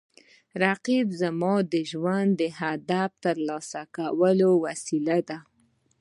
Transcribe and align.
رقیب 0.63 1.07
زما 1.21 1.53
د 1.73 1.75
ژوند 1.91 2.29
د 2.41 2.43
هدف 2.59 3.11
ترلاسه 3.25 3.81
کولو 3.97 4.49
وسیله 4.65 5.17
ده 5.29 5.37